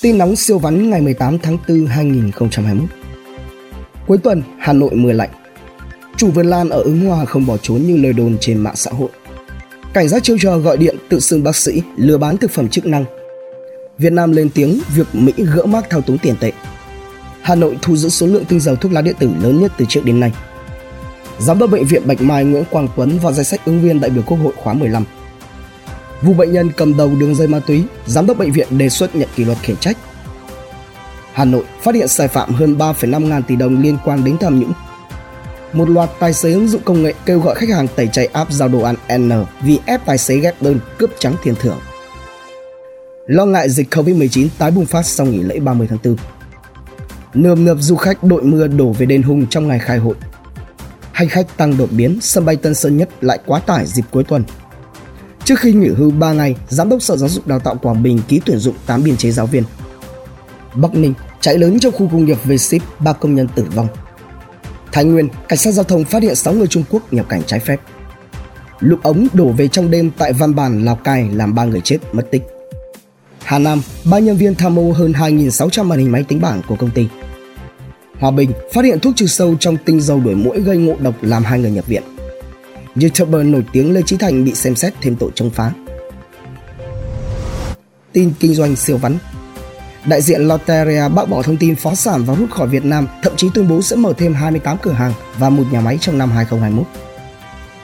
[0.00, 2.88] Tin nóng siêu vắn ngày 18 tháng 4 2021.
[4.06, 5.30] Cuối tuần, Hà Nội mưa lạnh.
[6.16, 8.90] Chủ vườn lan ở ứng hòa không bỏ trốn như lời đồn trên mạng xã
[8.90, 9.08] hội.
[9.92, 12.86] Cảnh giác chiêu trò gọi điện tự xưng bác sĩ lừa bán thực phẩm chức
[12.86, 13.04] năng.
[13.98, 16.52] Việt Nam lên tiếng việc Mỹ gỡ mác thao túng tiền tệ.
[17.42, 19.84] Hà Nội thu giữ số lượng tinh dầu thuốc lá điện tử lớn nhất từ
[19.88, 20.32] trước đến nay.
[21.38, 24.10] Giám đốc bệnh viện Bạch Mai Nguyễn Quang Tuấn vào danh sách ứng viên đại
[24.10, 25.04] biểu Quốc hội khóa 15.
[26.26, 29.16] Vụ bệnh nhân cầm đầu đường dây ma túy, giám đốc bệnh viện đề xuất
[29.16, 29.96] nhận kỷ luật khiển trách.
[31.32, 34.60] Hà Nội phát hiện sai phạm hơn 3,5 ngàn tỷ đồng liên quan đến tham
[34.60, 34.72] nhũng.
[35.72, 38.52] Một loạt tài xế ứng dụng công nghệ kêu gọi khách hàng tẩy chay app
[38.52, 39.30] giao đồ ăn N
[39.62, 41.78] vì ép tài xế ghép đơn cướp trắng tiền thưởng.
[43.26, 46.16] Lo ngại dịch Covid-19 tái bùng phát sau nghỉ lễ 30 tháng 4.
[47.34, 50.14] Nườm nượp du khách đội mưa đổ về đền Hùng trong ngày khai hội.
[51.12, 54.24] Hành khách tăng đột biến, sân bay Tân Sơn Nhất lại quá tải dịp cuối
[54.24, 54.42] tuần.
[55.46, 58.20] Trước khi nghỉ hưu 3 ngày, Giám đốc Sở Giáo dục Đào tạo Quảng Bình
[58.28, 59.62] ký tuyển dụng 8 biên chế giáo viên.
[60.74, 63.88] Bắc Ninh, cháy lớn trong khu công nghiệp về ship, ba công nhân tử vong.
[64.92, 67.60] Thái Nguyên, cảnh sát giao thông phát hiện 6 người Trung Quốc nhập cảnh trái
[67.60, 67.80] phép.
[68.80, 71.98] Lũ ống đổ về trong đêm tại Văn Bản, Lào Cai làm 3 người chết
[72.12, 72.42] mất tích.
[73.44, 76.76] Hà Nam, ba nhân viên tham mưu hơn 2.600 màn hình máy tính bảng của
[76.76, 77.08] công ty.
[78.18, 81.14] Hòa Bình phát hiện thuốc trừ sâu trong tinh dầu đuổi mũi gây ngộ độc
[81.22, 82.02] làm hai người nhập viện.
[83.00, 85.72] YouTuber nổi tiếng Lê Chí Thành bị xem xét thêm tội chống phá.
[88.12, 89.18] Tin kinh doanh siêu vắn
[90.06, 93.36] Đại diện Lotteria bác bỏ thông tin phá sản và rút khỏi Việt Nam, thậm
[93.36, 96.30] chí tuyên bố sẽ mở thêm 28 cửa hàng và một nhà máy trong năm
[96.30, 96.86] 2021.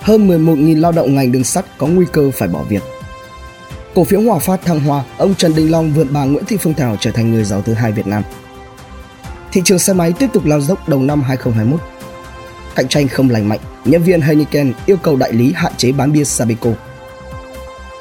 [0.00, 2.82] Hơn 11.000 lao động ngành đường sắt có nguy cơ phải bỏ việc.
[3.94, 6.74] Cổ phiếu Hòa Phát thăng hoa, ông Trần Đình Long vượt bà Nguyễn Thị Phương
[6.74, 8.22] Thảo trở thành người giàu thứ hai Việt Nam.
[9.52, 11.80] Thị trường xe máy tiếp tục lao dốc đầu năm 2021.
[12.76, 16.12] Cạnh tranh không lành mạnh, nhân viên Heineken yêu cầu đại lý hạn chế bán
[16.12, 16.70] bia Sabeco.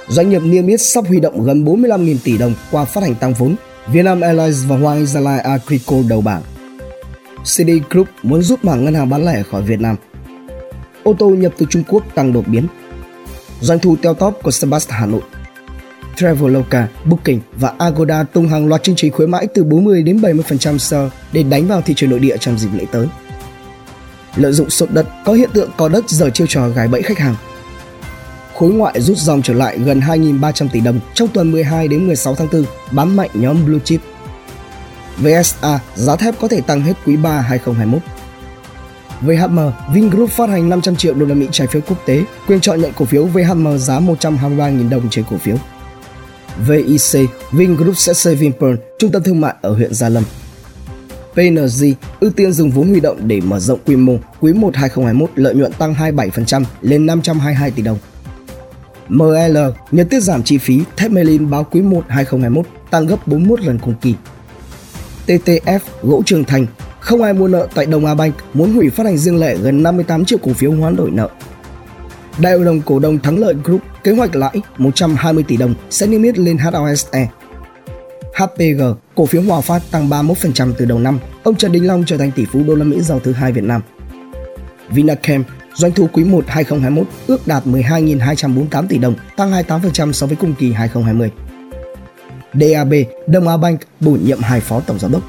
[0.08, 3.34] Doanh nghiệp niêm yết sắp huy động gần 45.000 tỷ đồng qua phát hành tăng
[3.34, 3.56] vốn.
[3.88, 6.42] Vietnam Airlines và Hoàng Gia Lai Agrico đầu bảng.
[7.44, 9.96] CD Group muốn giúp mảng ngân hàng bán lẻ khỏi Việt Nam.
[11.04, 12.68] Ô tô nhập từ Trung Quốc tăng đột biến.
[13.62, 15.22] Doanh thu teo top của Sebast Hà Nội.
[16.16, 20.78] Traveloka, Booking và Agoda tung hàng loạt chương trình khuyến mãi từ 40 đến 70%
[20.78, 23.08] sale để đánh vào thị trường nội địa trong dịp lễ tới
[24.36, 27.20] lợi dụng sốt đất có hiện tượng có đất giờ chiêu trò gài bẫy khách
[27.20, 27.36] hàng.
[28.56, 32.36] Khối ngoại rút dòng trở lại gần 2.300 tỷ đồng trong tuần 12 đến 16
[32.36, 34.02] tháng 4, bám mạnh nhóm Blue Chip.
[35.18, 38.02] VSA, giá thép có thể tăng hết quý 3 2021.
[39.22, 39.60] VHM,
[39.94, 42.92] Vingroup phát hành 500 triệu đô la Mỹ trái phiếu quốc tế, quyền chọn nhận
[42.96, 45.56] cổ phiếu VHM giá 123.000 đồng trên cổ phiếu.
[46.68, 50.24] VIC, Vingroup sẽ xây Vinpearl, trung tâm thương mại ở huyện Gia Lâm.
[51.34, 55.30] PNG ưu tiên dùng vốn huy động để mở rộng quy mô, quý 1 2021
[55.36, 57.98] lợi nhuận tăng 27% lên 522 tỷ đồng.
[59.10, 59.58] ML
[59.92, 63.80] nhờ tiết giảm chi phí, thép Melin báo quý 1 2021 tăng gấp 41 lần
[63.80, 64.16] cùng kỳ.
[65.28, 66.66] TTF gỗ Trường Thành
[67.00, 69.84] không ai mua nợ tại Đông Á Bank muốn hủy phát hành riêng lẻ gần
[69.84, 71.30] 58 triệu cổ phiếu hoán đổi nợ.
[72.38, 76.08] Đại hội đồng cổ đông Thắng Lợi Group kế hoạch lãi 120 tỷ đồng sẽ
[76.08, 77.30] niêm yết lên HOSE
[78.40, 78.82] HPG,
[79.16, 82.32] cổ phiếu Hòa Phát tăng 31% từ đầu năm, ông Trần Đình Long trở thành
[82.32, 83.82] tỷ phú đô la Mỹ giàu thứ hai Việt Nam.
[84.90, 90.36] Vinachem, doanh thu quý 1 2021 ước đạt 12.248 tỷ đồng, tăng 28% so với
[90.36, 91.32] cùng kỳ 2020.
[92.54, 92.94] DAB,
[93.28, 95.24] Đông Á Bank bổ nhiệm hai phó tổng giám đốc.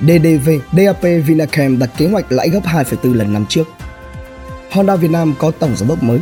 [0.00, 3.64] DDV, DAP Vinachem đặt kế hoạch lãi gấp 2,4 lần năm trước.
[4.70, 6.20] Honda Việt Nam có tổng giám đốc mới,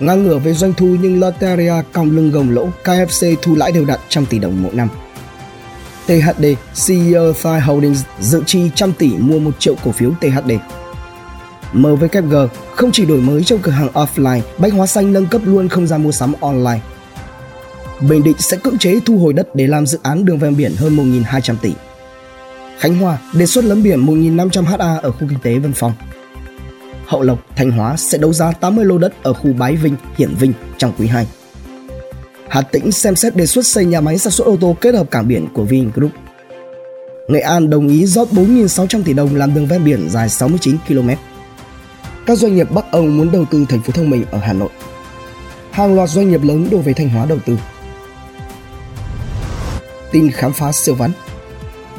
[0.00, 3.84] ngang ngửa về doanh thu nhưng Lotteria còng lưng gồng lỗ, KFC thu lãi đều
[3.84, 4.88] đặn trăm tỷ đồng mỗi năm.
[6.06, 6.44] THD,
[6.86, 10.52] CEO Thai Holdings dự chi trăm tỷ mua 1 triệu cổ phiếu THD.
[11.72, 12.34] MVKG
[12.74, 15.86] không chỉ đổi mới trong cửa hàng offline, Bách Hóa Xanh nâng cấp luôn không
[15.86, 16.80] gian mua sắm online.
[18.00, 20.72] Bình Định sẽ cưỡng chế thu hồi đất để làm dự án đường ven biển
[20.76, 21.72] hơn 1.200 tỷ.
[22.78, 25.92] Khánh Hòa đề xuất lấn biển 1.500 ha ở khu kinh tế Vân Phong.
[27.06, 30.34] Hậu Lộc, Thanh Hóa sẽ đấu giá 80 lô đất ở khu Bái Vinh, Hiển
[30.34, 31.26] Vinh trong quý 2.
[32.52, 35.10] Hà Tĩnh xem xét đề xuất xây nhà máy sản xuất ô tô kết hợp
[35.10, 36.10] cảng biển của Vingroup.
[37.28, 41.08] Nghệ An đồng ý rót 4.600 tỷ đồng làm đường ven biển dài 69 km.
[42.26, 44.68] Các doanh nghiệp Bắc Âu muốn đầu tư thành phố thông minh ở Hà Nội.
[45.70, 47.58] Hàng loạt doanh nghiệp lớn đổ về Thanh Hóa đầu tư.
[50.12, 51.10] Tin khám phá siêu vắn.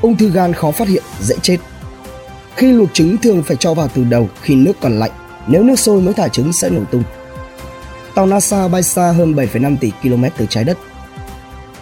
[0.01, 1.57] Ung thư gan khó phát hiện, dễ chết.
[2.56, 5.11] Khi luộc trứng thường phải cho vào từ đầu khi nước còn lạnh,
[5.47, 7.03] nếu nước sôi mới thả trứng sẽ nổ tung.
[8.15, 10.77] Tàu NASA bay xa hơn 7,5 tỷ km từ trái đất.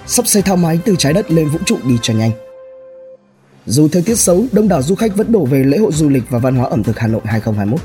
[0.07, 2.31] Sắp xây thang máy từ trái đất lên vũ trụ đi cho nhanh.
[3.65, 6.23] Dù thời tiết xấu, đông đảo du khách vẫn đổ về lễ hội du lịch
[6.29, 7.79] và văn hóa ẩm thực Hà Nội 2021.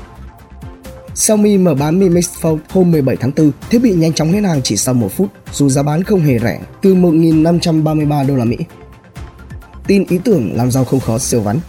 [1.15, 4.41] Xiaomi mở bán Mi Mix Fold hôm 17 tháng 4, thiết bị nhanh chóng hết
[4.41, 8.45] hàng chỉ sau 1 phút, dù giá bán không hề rẻ, từ 1.533 đô la
[8.45, 8.57] Mỹ.
[9.87, 11.59] Tin ý tưởng làm giàu không khó siêu vắn.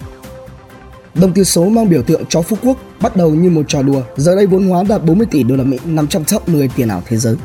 [1.21, 4.03] Đồng tiền số mang biểu tượng chó Phú Quốc bắt đầu như một trò đùa,
[4.17, 6.89] giờ đây vốn hóa đạt 40 tỷ đô la Mỹ nằm trong top 10 tiền
[6.89, 7.37] ảo thế giới.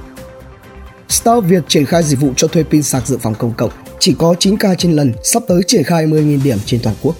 [1.09, 4.15] Star Việt triển khai dịch vụ cho thuê pin sạc dự phòng công cộng chỉ
[4.19, 7.15] có 9k trên lần, sắp tới triển khai 10.000 điểm trên toàn quốc.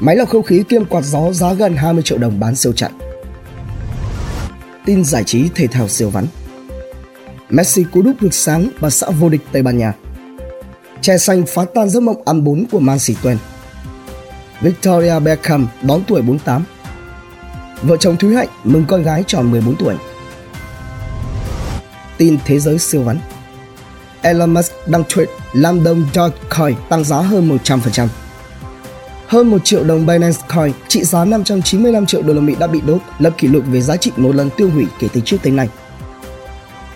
[0.00, 2.92] Máy lọc không khí kiêm quạt gió giá gần 20 triệu đồng bán siêu chặn.
[4.86, 6.26] Tin giải trí thể thao siêu vắn.
[7.50, 9.94] Messi cú đúc ngược sáng và xã vô địch Tây Ban Nha.
[11.00, 13.30] Chè xanh phá tan giấc mộng ăn bún của Man City.
[14.60, 16.64] Victoria Beckham đón tuổi 48.
[17.82, 19.94] Vợ chồng Thúy Hạnh mừng con gái tròn 14 tuổi.
[22.16, 23.18] Tin thế giới siêu vắn.
[24.22, 28.08] Elon Musk đăng tweet London Dogecoin tăng giá hơn 100%.
[29.26, 32.80] Hơn 1 triệu đồng Binance Coin trị giá 595 triệu đô la Mỹ đã bị
[32.86, 35.52] đốt, lập kỷ lục về giá trị một lần tiêu hủy kể từ trước tới
[35.52, 35.68] nay.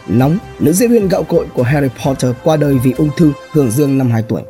[0.06, 3.70] Nóng, nữ diễn viên gạo cội của Harry Potter qua đời vì ung thư hưởng
[3.70, 4.42] dương năm 2 tuổi.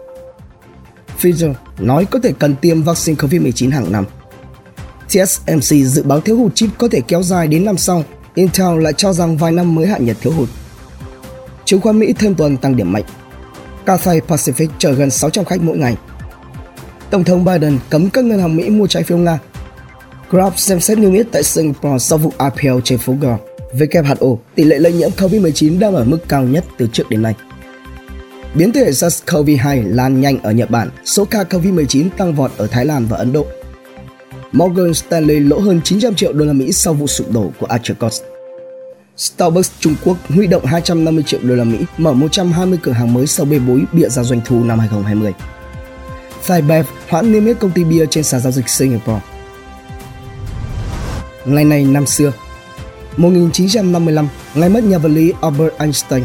[1.23, 4.05] Pfizer nói có thể cần tiêm vaccine COVID-19 hàng năm.
[5.09, 8.05] TSMC dự báo thiếu hụt chip có thể kéo dài đến năm sau.
[8.35, 10.49] Intel lại cho rằng vài năm mới hạ nhiệt thiếu hụt.
[11.65, 13.03] Chứng khoán Mỹ thêm tuần tăng điểm mạnh.
[13.87, 15.97] Cathay Pacific chở gần 600 khách mỗi ngày.
[17.11, 19.39] Tổng thống Biden cấm các ngân hàng Mỹ mua trái phiếu Nga.
[20.31, 23.39] Grab xem xét niêm yết tại Singapore sau vụ IPO trên phố Go.
[23.79, 27.35] WHO, tỷ lệ lây nhiễm COVID-19 đang ở mức cao nhất từ trước đến nay.
[28.55, 32.85] Biến thể SARS-CoV-2 lan nhanh ở Nhật Bản, số ca COVID-19 tăng vọt ở Thái
[32.85, 33.47] Lan và Ấn Độ.
[34.53, 38.21] Morgan Stanley lỗ hơn 900 triệu đô la Mỹ sau vụ sụp đổ của Archegos.
[39.17, 43.27] Starbucks Trung Quốc huy động 250 triệu đô la Mỹ mở 120 cửa hàng mới
[43.27, 45.33] sau bê bối bịa ra doanh thu năm 2020.
[46.47, 49.21] Thaibev hoãn niêm yết công ty bia trên sàn giao dịch Singapore.
[51.45, 52.33] Ngày này năm xưa,
[53.17, 56.25] 1955, ngày mất nhà vật lý Albert Einstein.